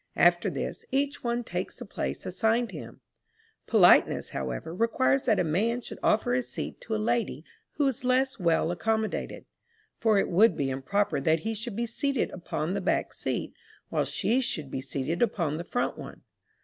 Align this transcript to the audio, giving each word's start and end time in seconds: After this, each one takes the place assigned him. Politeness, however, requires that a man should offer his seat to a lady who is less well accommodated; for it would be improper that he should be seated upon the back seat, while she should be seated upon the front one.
After 0.17 0.49
this, 0.49 0.83
each 0.89 1.23
one 1.23 1.43
takes 1.43 1.77
the 1.77 1.85
place 1.85 2.25
assigned 2.25 2.71
him. 2.71 3.01
Politeness, 3.67 4.29
however, 4.29 4.73
requires 4.73 5.21
that 5.29 5.37
a 5.39 5.43
man 5.43 5.81
should 5.81 5.99
offer 6.01 6.33
his 6.33 6.51
seat 6.51 6.81
to 6.81 6.95
a 6.95 6.97
lady 7.05 7.45
who 7.73 7.87
is 7.87 8.03
less 8.03 8.39
well 8.39 8.71
accommodated; 8.71 9.45
for 9.99 10.17
it 10.17 10.27
would 10.27 10.57
be 10.57 10.71
improper 10.71 11.21
that 11.21 11.41
he 11.41 11.53
should 11.53 11.75
be 11.75 11.85
seated 11.85 12.31
upon 12.31 12.73
the 12.73 12.81
back 12.81 13.13
seat, 13.13 13.53
while 13.89 14.03
she 14.05 14.41
should 14.41 14.71
be 14.71 14.81
seated 14.81 15.21
upon 15.21 15.57
the 15.57 15.63
front 15.63 15.99
one. 15.99 16.23